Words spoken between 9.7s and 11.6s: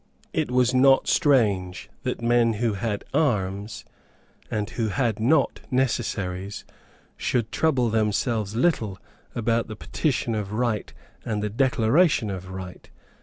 Petition of Right and the